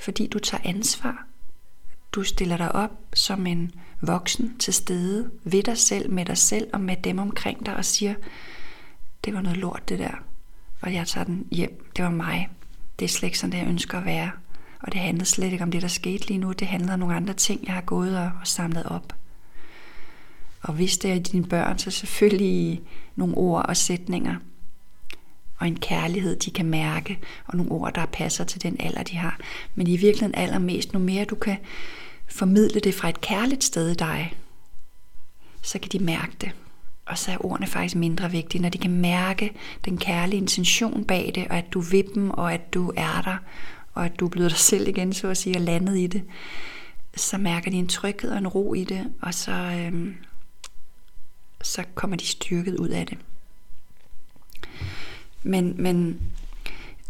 fordi 0.00 0.26
du 0.26 0.38
tager 0.38 0.62
ansvar. 0.64 1.26
Du 2.12 2.22
stiller 2.22 2.56
dig 2.56 2.72
op 2.72 2.90
som 3.14 3.46
en 3.46 3.72
voksen 4.00 4.58
til 4.58 4.74
stede 4.74 5.30
ved 5.44 5.62
dig 5.62 5.78
selv, 5.78 6.10
med 6.10 6.24
dig 6.24 6.38
selv 6.38 6.68
og 6.72 6.80
med 6.80 6.96
dem 6.96 7.18
omkring 7.18 7.66
dig 7.66 7.76
og 7.76 7.84
siger, 7.84 8.14
det 9.24 9.34
var 9.34 9.40
noget 9.40 9.58
lort 9.58 9.88
det 9.88 9.98
der, 9.98 10.22
og 10.80 10.94
jeg 10.94 11.06
tager 11.06 11.24
den 11.24 11.46
hjem. 11.50 11.90
Det 11.96 12.04
var 12.04 12.10
mig. 12.10 12.48
Det 12.98 13.04
er 13.04 13.08
slet 13.08 13.26
ikke 13.26 13.38
sådan, 13.38 13.52
det 13.52 13.58
jeg 13.58 13.66
ønsker 13.68 13.98
at 13.98 14.04
være. 14.04 14.30
Og 14.80 14.92
det 14.92 15.00
handlede 15.00 15.24
slet 15.24 15.52
ikke 15.52 15.64
om 15.64 15.70
det, 15.70 15.82
der 15.82 15.88
skete 15.88 16.26
lige 16.26 16.38
nu. 16.38 16.52
Det 16.52 16.66
handlede 16.66 16.92
om 16.92 16.98
nogle 16.98 17.16
andre 17.16 17.34
ting, 17.34 17.66
jeg 17.66 17.74
har 17.74 17.80
gået 17.80 18.18
og, 18.18 18.30
og 18.40 18.46
samlet 18.46 18.86
op. 18.86 19.12
Og 20.64 20.74
hvis 20.74 20.98
det 20.98 21.12
er 21.12 21.18
dine 21.18 21.44
børn, 21.44 21.78
så 21.78 21.90
selvfølgelig 21.90 22.82
nogle 23.16 23.36
ord 23.36 23.66
og 23.68 23.76
sætninger. 23.76 24.36
Og 25.56 25.66
en 25.68 25.76
kærlighed, 25.76 26.36
de 26.36 26.50
kan 26.50 26.66
mærke, 26.66 27.18
og 27.46 27.56
nogle 27.56 27.72
ord, 27.72 27.94
der 27.94 28.06
passer 28.06 28.44
til 28.44 28.62
den 28.62 28.76
alder, 28.80 29.02
de 29.02 29.16
har. 29.16 29.40
Men 29.74 29.86
i 29.86 29.96
virkeligheden 29.96 30.34
allermest, 30.34 30.92
nu 30.92 30.98
mere 30.98 31.24
du 31.24 31.34
kan 31.34 31.56
formidle 32.28 32.80
det 32.80 32.94
fra 32.94 33.08
et 33.08 33.20
kærligt 33.20 33.64
sted 33.64 33.90
i 33.90 33.94
dig, 33.94 34.34
så 35.62 35.78
kan 35.78 35.90
de 35.92 35.98
mærke 35.98 36.32
det. 36.40 36.50
Og 37.06 37.18
så 37.18 37.30
er 37.30 37.44
ordene 37.44 37.66
faktisk 37.66 37.96
mindre 37.96 38.30
vigtige, 38.30 38.62
når 38.62 38.68
de 38.68 38.78
kan 38.78 39.00
mærke 39.00 39.52
den 39.84 39.98
kærlige 39.98 40.40
intention 40.40 41.04
bag 41.04 41.32
det, 41.34 41.48
og 41.48 41.56
at 41.56 41.72
du 41.72 41.80
vil 41.80 42.04
dem, 42.14 42.30
og 42.30 42.54
at 42.54 42.74
du 42.74 42.92
er 42.96 43.22
der, 43.24 43.36
og 43.94 44.04
at 44.04 44.20
du 44.20 44.24
er 44.24 44.30
blevet 44.30 44.50
dig 44.50 44.58
selv 44.58 44.88
igen, 44.88 45.12
så 45.12 45.28
at 45.28 45.36
sige, 45.36 45.56
og 45.56 45.62
landet 45.62 45.98
i 45.98 46.06
det. 46.06 46.22
Så 47.16 47.38
mærker 47.38 47.70
de 47.70 47.76
en 47.76 47.88
tryghed 47.88 48.30
og 48.30 48.38
en 48.38 48.48
ro 48.48 48.74
i 48.74 48.84
det, 48.84 49.12
og 49.22 49.34
så, 49.34 49.52
øhm, 49.52 50.14
så 51.64 51.84
kommer 51.94 52.16
de 52.16 52.26
styrket 52.26 52.76
ud 52.76 52.88
af 52.88 53.06
det. 53.06 53.18
Men, 55.42 55.74
men 55.78 56.20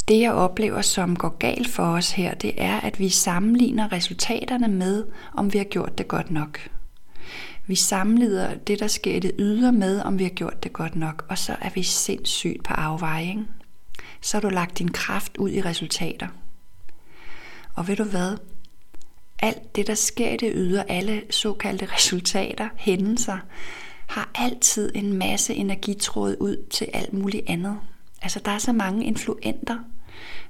det 0.08 0.20
jeg 0.20 0.32
oplever, 0.32 0.82
som 0.82 1.16
går 1.16 1.28
galt 1.28 1.68
for 1.68 1.82
os 1.82 2.11
her, 2.11 2.34
det 2.34 2.52
er, 2.56 2.80
at 2.80 2.99
vi 2.99 3.08
sammenligner 3.08 3.92
resultaterne 3.92 4.68
med, 4.68 5.04
om 5.34 5.52
vi 5.52 5.58
har 5.58 5.64
gjort 5.64 5.99
det 5.99 6.08
godt 6.08 6.30
nok. 6.30 6.68
Vi 7.66 7.75
sammenlider 7.75 8.54
det, 8.54 8.80
der 8.80 8.87
sker 8.87 9.14
i 9.14 9.20
det 9.20 9.32
ydre 9.38 9.73
med, 9.73 10.00
om 10.00 10.18
vi 10.18 10.25
har 10.25 10.30
gjort 10.30 10.62
det 10.62 10.73
godt 10.73 10.96
nok, 10.96 11.26
og 11.28 11.38
så 11.38 11.56
er 11.61 11.70
vi 11.75 11.82
sindssygt 11.82 12.64
på 12.64 12.75
afvejning. 12.75 13.49
Så 14.20 14.37
har 14.37 14.40
du 14.40 14.49
lagt 14.49 14.78
din 14.78 14.92
kraft 14.92 15.37
ud 15.37 15.50
i 15.50 15.61
resultater. 15.61 16.28
Og 17.75 17.88
ved 17.88 17.96
du 17.96 18.04
hvad? 18.04 18.37
Alt 19.38 19.76
det, 19.76 19.87
der 19.87 19.94
sker 19.94 20.30
i 20.30 20.37
det 20.37 20.52
ydre, 20.54 20.90
alle 20.90 21.23
såkaldte 21.30 21.87
resultater, 21.96 22.68
hændelser, 22.76 23.38
har 24.14 24.30
altid 24.35 24.92
en 24.94 25.12
masse 25.12 25.54
energitråd 25.54 26.37
ud 26.40 26.56
til 26.71 26.88
alt 26.92 27.12
muligt 27.12 27.42
andet. 27.47 27.76
Altså, 28.23 28.40
der 28.44 28.50
er 28.50 28.59
så 28.59 28.73
mange 28.73 29.04
influenter. 29.04 29.78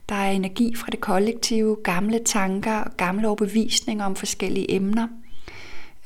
Der 0.08 0.14
er 0.14 0.30
energi 0.30 0.74
fra 0.76 0.86
det 0.92 1.00
kollektive, 1.00 1.76
gamle 1.84 2.20
tanker, 2.24 2.84
gamle 2.96 3.28
overbevisninger 3.28 4.04
om 4.04 4.16
forskellige 4.16 4.74
emner. 4.74 5.08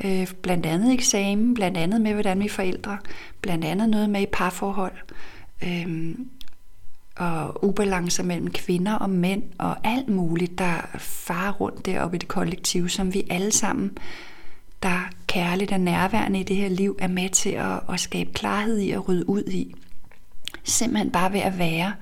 Øh, 0.04 0.26
blandt 0.42 0.66
andet 0.66 0.92
eksamen, 0.92 1.54
blandt 1.54 1.76
andet 1.76 2.00
med, 2.00 2.12
hvordan 2.12 2.42
vi 2.42 2.48
forældre, 2.48 2.98
blandt 3.40 3.64
andet 3.64 3.88
noget 3.88 4.10
med 4.10 4.20
i 4.20 4.26
parforhold, 4.32 4.96
øh, 5.62 6.14
og 7.16 7.64
ubalancer 7.64 8.22
mellem 8.22 8.50
kvinder 8.50 8.94
og 8.94 9.10
mænd, 9.10 9.42
og 9.58 9.76
alt 9.84 10.08
muligt, 10.08 10.58
der 10.58 10.98
farer 10.98 11.52
rundt 11.52 11.86
deroppe 11.86 12.16
i 12.16 12.18
det 12.18 12.28
kollektive, 12.28 12.88
som 12.88 13.14
vi 13.14 13.26
alle 13.30 13.52
sammen 13.52 13.98
der 14.82 15.10
kærligt 15.26 15.72
og 15.72 15.80
nærværende 15.80 16.40
i 16.40 16.42
det 16.42 16.56
her 16.56 16.68
liv, 16.68 16.96
er 17.00 17.08
med 17.08 17.28
til 17.30 17.50
at, 17.50 17.80
at 17.92 18.00
skabe 18.00 18.32
klarhed 18.32 18.80
i 18.80 18.90
og 18.90 19.08
rydde 19.08 19.28
ud 19.28 19.42
i. 19.42 19.74
Simpelthen 20.64 21.10
bare 21.10 21.32
ved 21.32 21.40
at 21.40 21.58
være 21.58 21.94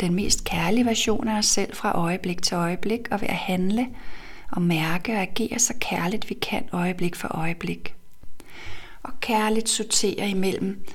den 0.00 0.14
mest 0.14 0.44
kærlige 0.44 0.86
version 0.86 1.28
af 1.28 1.38
os 1.38 1.46
selv 1.46 1.76
fra 1.76 1.98
øjeblik 1.98 2.42
til 2.42 2.54
øjeblik, 2.54 3.00
og 3.10 3.20
ved 3.20 3.28
at 3.28 3.34
handle 3.34 3.88
og 4.52 4.62
mærke 4.62 5.12
og 5.12 5.20
agere 5.20 5.58
så 5.58 5.74
kærligt 5.80 6.30
vi 6.30 6.34
kan 6.34 6.68
øjeblik 6.72 7.16
for 7.16 7.28
øjeblik. 7.38 7.94
Og 9.02 9.12
kærligt 9.20 9.68
sortere 9.68 10.28
imellem 10.28 10.86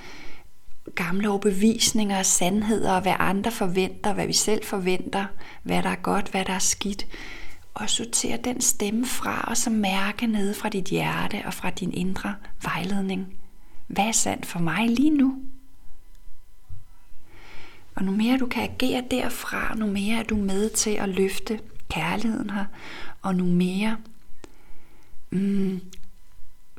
gamle 0.96 1.30
overbevisninger 1.30 2.20
og 2.20 2.26
sandheder, 2.26 2.94
og 2.94 3.02
hvad 3.02 3.16
andre 3.20 3.52
forventer, 3.52 4.14
hvad 4.14 4.28
vi 4.28 4.34
selv 4.34 4.66
forventer, 4.66 5.26
hvad 5.64 5.84
der 5.84 5.90
er 5.90 5.96
godt, 5.96 6.30
hvad 6.30 6.46
der 6.46 6.54
er 6.54 6.60
skidt, 6.60 7.08
og 7.80 7.90
sortere 7.90 8.38
den 8.44 8.62
stemme 8.62 9.06
fra, 9.06 9.46
og 9.48 9.58
så 9.58 9.70
mærke 9.70 10.28
ned 10.28 10.54
fra 10.54 10.70
dit 10.70 10.86
hjerte 10.86 11.42
og 11.46 11.54
fra 11.54 11.70
din 11.70 11.94
indre 11.94 12.36
vejledning. 12.64 13.34
Hvad 13.88 14.06
er 14.06 14.12
sandt 14.12 14.46
for 14.46 14.60
mig 14.60 14.90
lige 14.90 15.10
nu? 15.10 15.36
Og 17.96 18.04
nu 18.04 18.12
mere 18.12 18.38
du 18.38 18.46
kan 18.46 18.64
agere 18.64 19.04
derfra, 19.12 19.76
nu 19.76 19.88
mere 19.88 20.20
er 20.20 20.24
du 20.24 20.36
med 20.38 20.70
til 20.70 20.90
at 20.90 21.10
løfte 21.10 21.60
kærligheden 21.90 22.50
her, 22.50 22.66
og 23.22 23.36
nu 23.36 23.44
mere 23.44 23.98
mm, 25.30 25.82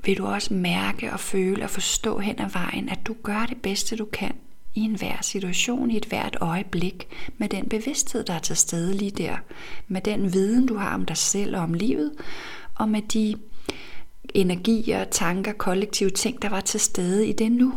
vil 0.05 0.19
du 0.19 0.27
også 0.27 0.55
mærke 0.55 1.13
og 1.13 1.21
føle 1.21 1.65
og 1.65 1.71
forstå 1.71 2.19
hen 2.19 2.41
ad 2.41 2.51
vejen, 2.51 2.89
at 2.89 3.07
du 3.07 3.17
gør 3.23 3.47
det 3.47 3.63
bedste 3.63 3.97
du 3.97 4.05
kan 4.05 4.33
i 4.75 4.81
enhver 4.81 5.19
situation, 5.23 5.91
i 5.91 5.97
et 5.97 6.05
hvert 6.05 6.37
øjeblik, 6.41 7.09
med 7.39 7.49
den 7.49 7.69
bevidsthed, 7.69 8.25
der 8.25 8.35
er 8.35 8.39
til 8.39 8.57
stede 8.57 8.95
lige 8.95 9.11
der, 9.11 9.37
med 9.89 10.01
den 10.01 10.33
viden, 10.33 10.67
du 10.67 10.77
har 10.77 10.95
om 10.95 11.07
dig 11.07 11.17
selv 11.17 11.57
og 11.57 11.63
om 11.63 11.75
livet, 11.75 12.13
og 12.75 12.89
med 12.89 13.03
de 13.03 13.35
energier, 14.35 15.05
tanker, 15.05 15.53
kollektive 15.53 16.11
ting, 16.11 16.43
der 16.43 16.49
var 16.49 16.61
til 16.61 16.81
stede 16.81 17.27
i 17.27 17.33
det 17.33 17.53
nu. 17.53 17.75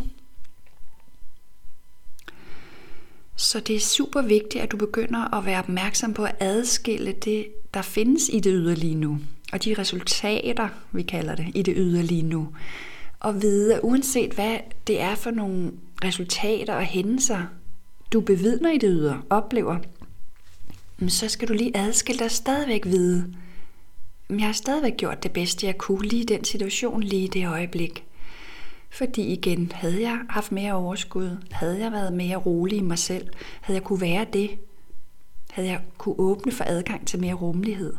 Så 3.35 3.59
det 3.59 3.75
er 3.75 3.79
super 3.79 4.21
vigtigt, 4.21 4.63
at 4.63 4.71
du 4.71 4.77
begynder 4.77 5.33
at 5.37 5.45
være 5.45 5.59
opmærksom 5.59 6.13
på 6.13 6.23
at 6.23 6.35
adskille 6.39 7.11
det, 7.11 7.47
der 7.73 7.81
findes 7.81 8.29
i 8.33 8.39
det 8.39 8.53
yderlige 8.55 8.95
nu, 8.95 9.19
og 9.53 9.63
de 9.63 9.73
resultater, 9.73 10.69
vi 10.91 11.03
kalder 11.03 11.35
det, 11.35 11.51
i 11.55 11.61
det 11.61 11.73
yderlige 11.77 12.23
nu. 12.23 12.47
Og 13.19 13.41
vide, 13.41 13.75
at 13.75 13.79
uanset 13.83 14.33
hvad 14.33 14.57
det 14.87 15.01
er 15.01 15.15
for 15.15 15.31
nogle 15.31 15.71
resultater 16.03 16.75
og 16.75 16.83
hændelser, 16.83 17.45
du 18.13 18.21
bevidner 18.21 18.71
i 18.71 18.77
det 18.77 18.89
ydre, 18.93 19.21
oplever, 19.29 19.79
så 21.07 21.29
skal 21.29 21.47
du 21.47 21.53
lige 21.53 21.77
adskille 21.77 22.19
dig 22.19 22.31
stadigvæk 22.31 22.85
vide, 22.85 23.33
men 24.27 24.39
jeg 24.39 24.47
har 24.47 24.53
stadigvæk 24.53 24.97
gjort 24.97 25.23
det 25.23 25.31
bedste, 25.31 25.65
jeg 25.65 25.77
kunne 25.77 26.07
lige 26.07 26.21
i 26.21 26.25
den 26.25 26.43
situation, 26.43 27.03
lige 27.03 27.23
i 27.23 27.27
det 27.27 27.47
øjeblik. 27.47 28.03
Fordi 28.89 29.21
igen, 29.21 29.71
havde 29.75 30.01
jeg 30.01 30.19
haft 30.29 30.51
mere 30.51 30.73
overskud, 30.73 31.37
havde 31.51 31.79
jeg 31.79 31.91
været 31.91 32.13
mere 32.13 32.37
rolig 32.37 32.77
i 32.77 32.81
mig 32.81 32.99
selv, 32.99 33.27
havde 33.61 33.79
jeg 33.79 33.83
kunne 33.83 34.01
være 34.01 34.25
det, 34.33 34.49
havde 35.51 35.67
jeg 35.67 35.81
kunne 35.97 36.15
åbne 36.17 36.51
for 36.51 36.63
adgang 36.67 37.07
til 37.07 37.19
mere 37.19 37.33
rummelighed, 37.33 37.93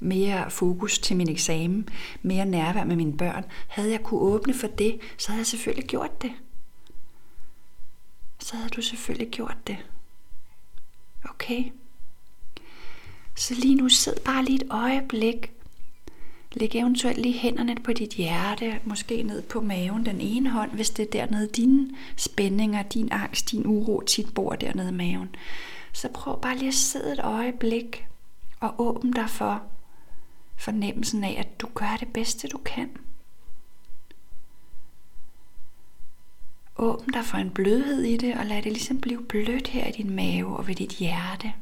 mere 0.00 0.50
fokus 0.50 0.98
til 0.98 1.16
min 1.16 1.30
eksamen, 1.30 1.88
mere 2.22 2.46
nærvær 2.46 2.84
med 2.84 2.96
mine 2.96 3.16
børn, 3.16 3.44
havde 3.68 3.90
jeg 3.90 4.02
kunne 4.02 4.20
åbne 4.20 4.54
for 4.54 4.66
det, 4.66 4.98
så 5.18 5.28
havde 5.28 5.40
jeg 5.40 5.46
selvfølgelig 5.46 5.84
gjort 5.84 6.22
det. 6.22 6.30
Så 8.50 8.56
havde 8.56 8.68
du 8.68 8.82
selvfølgelig 8.82 9.28
gjort 9.28 9.56
det. 9.66 9.76
Okay? 11.24 11.64
Så 13.36 13.54
lige 13.54 13.74
nu 13.74 13.88
sid 13.88 14.12
bare 14.24 14.44
lige 14.44 14.64
et 14.64 14.70
øjeblik 14.70 15.52
Læg 16.52 16.76
eventuelt 16.76 17.18
lige 17.18 17.38
hænderne 17.38 17.74
på 17.84 17.92
dit 17.92 18.10
hjerte, 18.10 18.80
måske 18.84 19.22
ned 19.22 19.42
på 19.42 19.60
maven, 19.60 20.06
den 20.06 20.20
ene 20.20 20.50
hånd, 20.50 20.70
hvis 20.70 20.90
det 20.90 21.02
er 21.02 21.10
dernede 21.10 21.48
dine 21.48 21.90
spændinger, 22.16 22.82
din 22.82 23.08
angst, 23.12 23.50
din 23.50 23.66
uro 23.66 24.00
tit 24.00 24.34
bor 24.34 24.54
dernede 24.54 24.88
i 24.88 24.92
maven. 24.92 25.34
Så 25.92 26.08
prøv 26.08 26.40
bare 26.40 26.56
lige 26.56 26.68
at 26.68 26.74
sidde 26.74 27.12
et 27.12 27.20
øjeblik 27.20 28.06
og 28.60 28.74
åbne 28.78 29.12
dig 29.12 29.30
for 29.30 29.62
fornemmelsen 30.56 31.24
af, 31.24 31.36
at 31.38 31.60
du 31.60 31.68
gør 31.74 31.96
det 32.00 32.08
bedste 32.08 32.48
du 32.48 32.58
kan. 32.58 32.90
Åbn 36.82 37.12
dig 37.12 37.24
for 37.24 37.36
en 37.36 37.50
blødhed 37.50 38.02
i 38.02 38.16
det, 38.16 38.34
og 38.34 38.46
lad 38.46 38.62
det 38.62 38.72
ligesom 38.72 39.00
blive 39.00 39.24
blødt 39.24 39.68
her 39.68 39.86
i 39.86 39.90
din 39.90 40.10
mave 40.10 40.56
og 40.56 40.68
ved 40.68 40.74
dit 40.74 40.90
hjerte. 40.92 41.52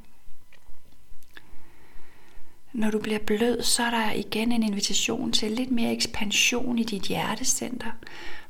Når 2.73 2.91
du 2.91 2.99
bliver 2.99 3.19
blød, 3.19 3.63
så 3.63 3.83
er 3.83 3.91
der 3.91 4.13
igen 4.13 4.53
en 4.53 4.63
invitation 4.63 5.33
til 5.33 5.53
lidt 5.53 5.71
mere 5.71 5.93
ekspansion 5.93 6.79
i 6.79 6.85
dit 6.85 7.03
hjertecenter, 7.03 7.91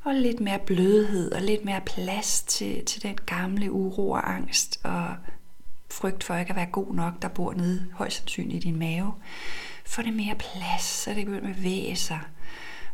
og 0.03 0.15
lidt 0.15 0.39
mere 0.39 0.59
blødhed 0.59 1.31
og 1.31 1.41
lidt 1.41 1.65
mere 1.65 1.81
plads 1.81 2.41
til, 2.41 2.85
til 2.85 3.03
den 3.03 3.17
gamle 3.25 3.71
uro 3.71 4.11
og 4.11 4.33
angst 4.33 4.79
og 4.83 5.15
frygt 5.91 6.23
for 6.23 6.35
ikke 6.35 6.49
at 6.49 6.55
være 6.55 6.65
god 6.71 6.93
nok, 6.93 7.21
der 7.21 7.27
bor 7.27 7.53
nede 7.53 7.85
højst 7.93 8.17
sandsynligt 8.17 8.65
i 8.65 8.67
din 8.67 8.79
mave. 8.79 9.13
Få 9.85 10.01
det 10.01 10.13
mere 10.13 10.35
plads, 10.35 10.83
så 10.83 11.09
det 11.09 11.17
kan 11.17 11.25
begynde 11.25 11.49
at 11.49 11.55
bevæge 11.55 11.95
sig, 11.95 12.19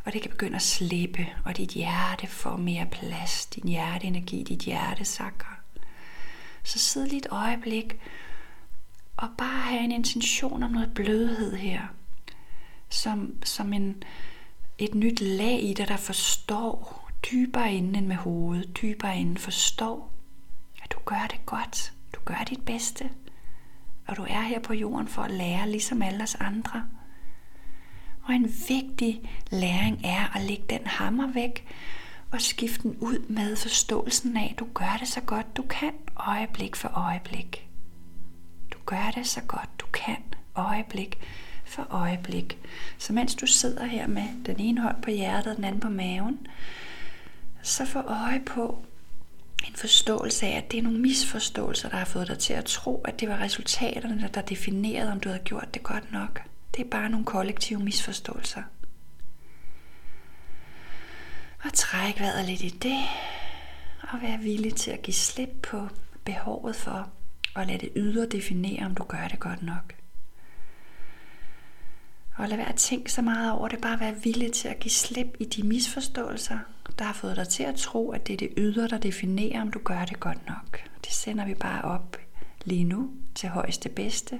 og 0.05 0.13
det 0.13 0.21
kan 0.21 0.31
begynde 0.31 0.55
at 0.55 0.61
slippe, 0.61 1.27
og 1.45 1.57
dit 1.57 1.69
hjerte 1.69 2.27
får 2.27 2.57
mere 2.57 2.85
plads, 2.85 3.45
din 3.45 3.67
hjerteenergi, 3.67 4.43
dit 4.43 4.59
hjerte 4.59 5.05
sakker. 5.05 5.59
Så 6.63 6.79
sid 6.79 7.05
lige 7.05 7.17
et 7.17 7.27
øjeblik 7.31 7.99
og 9.17 9.29
bare 9.37 9.61
have 9.61 9.83
en 9.83 9.91
intention 9.91 10.63
om 10.63 10.71
noget 10.71 10.93
blødhed 10.93 11.55
her. 11.55 11.81
Som, 12.89 13.43
som 13.43 13.73
en, 13.73 14.03
et 14.77 14.95
nyt 14.95 15.21
lag 15.21 15.63
i 15.63 15.73
dig, 15.73 15.87
der 15.87 15.97
forstår 15.97 17.05
dybere 17.31 17.73
inden 17.73 17.95
end 17.95 18.05
med 18.05 18.15
hovedet, 18.15 18.81
dybere 18.81 19.17
inden 19.17 19.37
forstår, 19.37 20.11
at 20.83 20.91
du 20.91 20.99
gør 21.05 21.27
det 21.31 21.45
godt, 21.45 21.93
du 22.15 22.19
gør 22.25 22.43
dit 22.49 22.65
bedste, 22.65 23.09
og 24.07 24.17
du 24.17 24.25
er 24.29 24.41
her 24.41 24.59
på 24.59 24.73
jorden 24.73 25.07
for 25.07 25.21
at 25.21 25.31
lære 25.31 25.69
ligesom 25.69 26.01
alle 26.01 26.23
os 26.23 26.35
andre. 26.35 26.87
Og 28.25 28.33
en 28.33 28.53
vigtig 28.69 29.21
læring 29.51 30.01
er 30.03 30.35
at 30.35 30.41
lægge 30.41 30.63
den 30.69 30.85
hammer 30.85 31.31
væk 31.33 31.67
og 32.31 32.41
skifte 32.41 32.83
den 32.83 32.97
ud 32.99 33.19
med 33.29 33.55
forståelsen 33.55 34.37
af, 34.37 34.49
at 34.51 34.59
du 34.59 34.67
gør 34.73 34.97
det 34.99 35.07
så 35.07 35.21
godt 35.21 35.57
du 35.57 35.61
kan, 35.61 35.93
øjeblik 36.27 36.75
for 36.75 36.89
øjeblik 36.89 37.67
Du 38.73 38.77
gør 38.85 39.11
det 39.15 39.27
så 39.27 39.41
godt 39.41 39.69
du 39.79 39.85
kan, 39.93 40.17
øjeblik 40.55 41.19
for 41.65 41.87
øjeblik. 41.89 42.57
Så 42.97 43.13
mens 43.13 43.35
du 43.35 43.47
sidder 43.47 43.85
her 43.85 44.07
med 44.07 44.45
den 44.45 44.59
ene 44.59 44.81
hånd 44.81 45.01
på 45.01 45.09
hjertet 45.09 45.51
og 45.51 45.55
den 45.55 45.63
anden 45.63 45.81
på 45.81 45.89
maven, 45.89 46.47
så 47.61 47.85
få 47.85 47.99
øje 47.99 48.41
på 48.45 48.85
en 49.67 49.75
forståelse 49.75 50.45
af, 50.45 50.57
at 50.57 50.71
det 50.71 50.77
er 50.77 50.83
nogle 50.83 50.99
misforståelser, 50.99 51.89
der 51.89 51.97
har 51.97 52.05
fået 52.05 52.27
dig 52.27 52.39
til 52.39 52.53
at 52.53 52.65
tro, 52.65 53.01
at 53.01 53.19
det 53.19 53.29
var 53.29 53.41
resultaterne, 53.41 54.29
der 54.33 54.41
definerede, 54.41 55.11
om 55.11 55.19
du 55.19 55.29
havde 55.29 55.43
gjort 55.43 55.73
det 55.73 55.83
godt 55.83 56.11
nok. 56.11 56.41
Det 56.75 56.85
er 56.85 56.89
bare 56.89 57.09
nogle 57.09 57.25
kollektive 57.25 57.79
misforståelser. 57.79 58.63
Og 61.63 61.73
træk 61.73 62.19
vejret 62.19 62.45
lidt 62.45 62.63
i 62.63 62.69
det, 62.69 62.99
og 64.01 64.21
vær 64.21 64.37
villig 64.37 64.75
til 64.75 64.91
at 64.91 65.01
give 65.01 65.13
slip 65.13 65.49
på 65.63 65.87
behovet 66.23 66.75
for 66.75 67.09
at 67.55 67.67
lade 67.67 67.77
det 67.77 67.89
ydre 67.95 68.25
definere, 68.25 68.85
om 68.85 68.95
du 68.95 69.03
gør 69.03 69.27
det 69.27 69.39
godt 69.39 69.63
nok. 69.63 69.95
Og 72.35 72.49
lad 72.49 72.57
være 72.57 72.69
at 72.69 72.75
tænke 72.75 73.11
så 73.11 73.21
meget 73.21 73.51
over 73.51 73.67
det, 73.67 73.81
bare 73.81 73.99
være 73.99 74.15
villig 74.23 74.53
til 74.53 74.67
at 74.67 74.79
give 74.79 74.91
slip 74.91 75.27
i 75.39 75.45
de 75.45 75.63
misforståelser, 75.63 76.59
der 76.99 77.05
har 77.05 77.13
fået 77.13 77.35
dig 77.35 77.47
til 77.47 77.63
at 77.63 77.75
tro, 77.75 78.11
at 78.11 78.27
det 78.27 78.33
er 78.33 78.37
det 78.37 78.53
ydre, 78.57 78.87
der 78.87 78.97
definerer, 78.97 79.61
om 79.61 79.71
du 79.71 79.79
gør 79.83 80.05
det 80.05 80.19
godt 80.19 80.47
nok. 80.47 80.79
Det 81.03 81.13
sender 81.13 81.45
vi 81.45 81.53
bare 81.53 81.81
op 81.81 82.17
lige 82.65 82.83
nu 82.83 83.11
til 83.35 83.49
højeste 83.49 83.89
bedste, 83.89 84.39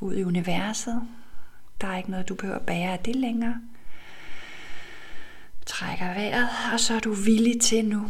ud 0.00 0.14
i 0.14 0.24
universet. 0.24 1.02
Der 1.80 1.86
er 1.86 1.96
ikke 1.96 2.10
noget, 2.10 2.28
du 2.28 2.34
behøver 2.34 2.58
at 2.58 2.66
bære 2.66 2.92
af 2.92 2.98
det 2.98 3.16
længere. 3.16 3.60
Trækker 5.66 6.14
vejret, 6.14 6.48
og 6.72 6.80
så 6.80 6.94
er 6.94 7.00
du 7.00 7.12
villig 7.12 7.60
til 7.60 7.84
nu. 7.84 8.08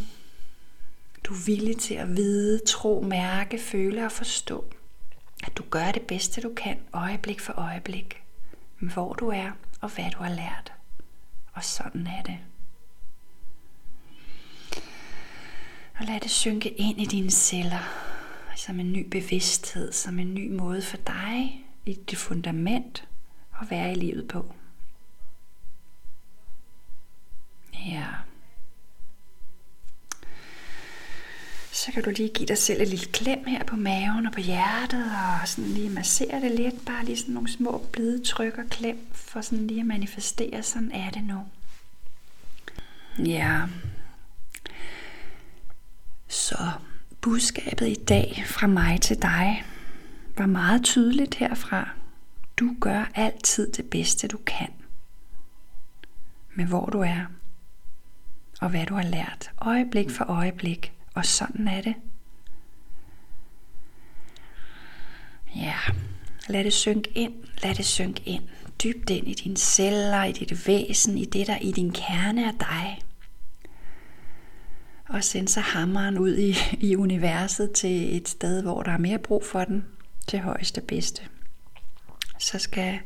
Du 1.24 1.34
er 1.34 1.44
villig 1.46 1.76
til 1.76 1.94
at 1.94 2.16
vide, 2.16 2.60
tro, 2.66 3.04
mærke, 3.08 3.58
føle 3.58 4.04
og 4.04 4.12
forstå, 4.12 4.64
at 5.44 5.56
du 5.56 5.62
gør 5.70 5.92
det 5.92 6.02
bedste 6.02 6.40
du 6.40 6.52
kan, 6.56 6.78
øjeblik 6.92 7.40
for 7.40 7.52
øjeblik, 7.52 8.22
hvor 8.78 9.12
du 9.12 9.28
er 9.28 9.50
og 9.80 9.88
hvad 9.88 10.10
du 10.10 10.18
har 10.18 10.30
lært. 10.30 10.72
Og 11.52 11.64
sådan 11.64 12.06
er 12.06 12.22
det. 12.22 12.38
Og 15.98 16.06
lad 16.06 16.20
det 16.20 16.30
synke 16.30 16.68
ind 16.68 17.00
i 17.00 17.04
dine 17.04 17.30
celler, 17.30 17.88
som 18.56 18.80
en 18.80 18.92
ny 18.92 19.08
bevidsthed, 19.08 19.92
som 19.92 20.18
en 20.18 20.34
ny 20.34 20.50
måde 20.50 20.82
for 20.82 20.96
dig 20.96 21.64
et 21.86 22.16
fundament 22.16 23.08
at 23.60 23.70
være 23.70 23.92
i 23.92 23.94
livet 23.94 24.28
på. 24.28 24.54
Ja. 27.86 28.06
Så 31.72 31.92
kan 31.92 32.02
du 32.02 32.10
lige 32.10 32.28
give 32.28 32.46
dig 32.46 32.58
selv 32.58 32.82
et 32.82 32.88
lille 32.88 33.06
klem 33.06 33.44
her 33.46 33.64
på 33.64 33.76
maven 33.76 34.26
og 34.26 34.32
på 34.32 34.40
hjertet, 34.40 35.04
og 35.04 35.48
sådan 35.48 35.70
lige 35.70 35.90
massere 35.90 36.40
det 36.40 36.50
lidt, 36.50 36.86
bare 36.86 37.04
lige 37.04 37.18
sådan 37.18 37.34
nogle 37.34 37.50
små 37.50 37.86
blide 37.92 38.24
tryk 38.24 38.58
og 38.58 38.64
klem, 38.70 39.08
for 39.12 39.40
sådan 39.40 39.66
lige 39.66 39.80
at 39.80 39.86
manifestere, 39.86 40.62
sådan 40.62 40.92
er 40.92 41.10
det 41.10 41.24
nu. 41.24 41.46
Ja. 43.18 43.60
Så 46.28 46.70
budskabet 47.20 47.88
i 47.88 48.04
dag 48.04 48.44
fra 48.46 48.66
mig 48.66 49.00
til 49.00 49.22
dig 49.22 49.64
var 50.40 50.46
meget 50.46 50.84
tydeligt 50.84 51.34
herfra. 51.34 51.88
Du 52.56 52.76
gør 52.80 53.10
altid 53.14 53.72
det 53.72 53.90
bedste 53.90 54.28
du 54.28 54.38
kan. 54.46 54.68
Med 56.54 56.64
hvor 56.64 56.86
du 56.86 57.00
er. 57.00 57.24
Og 58.60 58.70
hvad 58.70 58.86
du 58.86 58.94
har 58.94 59.02
lært. 59.02 59.50
Øjeblik 59.58 60.10
for 60.10 60.24
øjeblik. 60.24 60.92
Og 61.14 61.26
sådan 61.26 61.68
er 61.68 61.80
det. 61.80 61.94
Ja, 65.56 65.76
lad 66.48 66.64
det 66.64 66.72
synke 66.72 67.10
ind. 67.10 67.34
Lad 67.62 67.74
det 67.74 67.84
synke 67.84 68.22
ind. 68.26 68.42
Dybt 68.84 69.10
ind 69.10 69.28
i 69.28 69.34
dine 69.34 69.56
celler, 69.56 70.24
i 70.24 70.32
dit 70.32 70.66
væsen, 70.66 71.18
i 71.18 71.24
det 71.24 71.46
der 71.46 71.58
i 71.58 71.72
din 71.72 71.92
kerne 71.92 72.44
er 72.44 72.52
dig 72.52 72.98
og 75.08 75.24
sende 75.24 75.48
så 75.48 75.60
hammeren 75.60 76.18
ud 76.18 76.36
i, 76.36 76.54
i 76.80 76.96
universet 76.96 77.72
til 77.72 78.16
et 78.16 78.28
sted, 78.28 78.62
hvor 78.62 78.82
der 78.82 78.92
er 78.92 78.98
mere 78.98 79.18
brug 79.18 79.44
for 79.44 79.64
den, 79.64 79.84
til 80.30 80.38
højeste 80.38 80.80
bedste. 80.80 81.22
Så 82.38 82.58
skal 82.58 82.98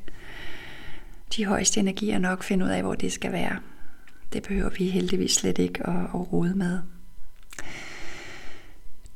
de 1.36 1.44
højeste 1.44 1.80
energier 1.80 2.18
nok 2.18 2.42
finde 2.42 2.64
ud 2.64 2.70
af, 2.70 2.82
hvor 2.82 2.94
det 2.94 3.12
skal 3.12 3.32
være. 3.32 3.58
Det 4.32 4.42
behøver 4.42 4.70
vi 4.70 4.88
heldigvis 4.88 5.32
slet 5.32 5.58
ikke 5.58 5.86
at, 5.86 6.02
at 6.14 6.32
rode 6.32 6.54
med. 6.54 6.78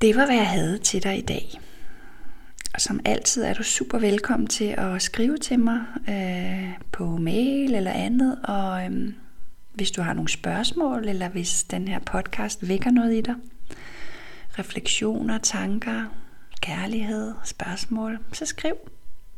Det 0.00 0.16
var, 0.16 0.26
hvad 0.26 0.36
jeg 0.36 0.48
havde 0.48 0.78
til 0.78 1.02
dig 1.02 1.18
i 1.18 1.22
dag. 1.22 1.60
Og 2.74 2.80
som 2.80 3.00
altid 3.04 3.42
er 3.42 3.54
du 3.54 3.62
super 3.62 3.98
velkommen 3.98 4.46
til 4.46 4.74
at 4.78 5.02
skrive 5.02 5.38
til 5.38 5.58
mig 5.58 5.80
øh, 6.08 6.72
på 6.92 7.16
mail 7.16 7.74
eller 7.74 7.92
andet, 7.92 8.38
og 8.44 8.84
øh, 8.84 9.12
hvis 9.74 9.90
du 9.90 10.02
har 10.02 10.12
nogle 10.12 10.28
spørgsmål, 10.28 11.08
eller 11.08 11.28
hvis 11.28 11.64
den 11.64 11.88
her 11.88 11.98
podcast 11.98 12.68
vækker 12.68 12.90
noget 12.90 13.14
i 13.14 13.20
dig. 13.20 13.34
Refleksioner, 14.58 15.38
tanker, 15.38 16.04
kærlighed, 16.60 17.34
spørgsmål, 17.44 18.18
så 18.32 18.46
skriv. 18.46 18.74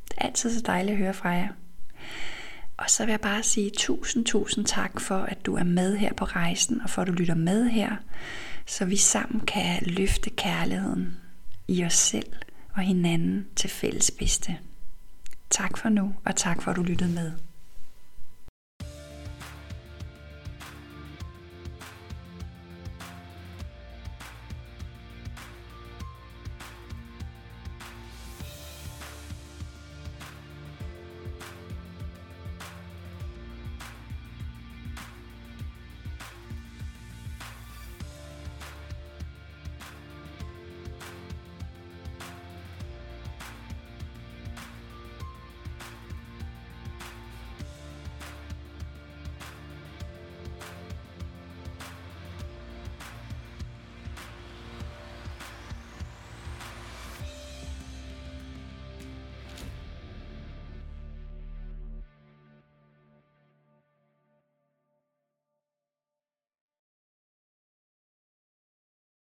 Det 0.09 0.15
er 0.19 0.27
altid 0.27 0.55
så 0.55 0.63
dejligt 0.67 0.93
at 0.93 0.99
høre 0.99 1.15
fra 1.15 1.29
jer. 1.29 1.49
Og 2.77 2.91
så 2.91 3.05
vil 3.05 3.11
jeg 3.11 3.21
bare 3.21 3.43
sige 3.43 3.71
tusind, 3.77 4.25
tusind 4.25 4.65
tak 4.65 5.01
for, 5.01 5.19
at 5.19 5.47
du 5.47 5.57
er 5.57 5.65
med 5.65 5.97
her 5.97 6.13
på 6.13 6.25
rejsen, 6.25 6.81
og 6.81 6.91
for 6.91 7.03
at 7.03 7.09
du 7.09 7.13
lytter 7.13 7.35
med 7.35 7.69
her, 7.69 7.97
så 8.67 8.85
vi 8.85 8.97
sammen 8.97 9.41
kan 9.41 9.83
løfte 9.83 10.31
kærligheden 10.31 11.17
i 11.69 11.85
os 11.85 11.95
selv 11.95 12.33
og 12.75 12.83
hinanden 12.83 13.47
til 13.57 13.71
fælles 13.71 14.11
bedste. 14.11 14.57
Tak 15.51 15.79
for 15.79 15.89
nu, 15.89 16.15
og 16.25 16.37
tak 16.37 16.63
for 16.63 16.71
at 16.71 16.77
du 16.77 16.83
lyttede 16.83 17.11
med. 17.11 17.33